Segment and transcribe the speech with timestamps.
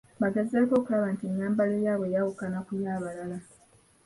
[0.21, 3.37] Bagezaako okulaba nti ennyambala eyaabwe eyawuka ku ya balala.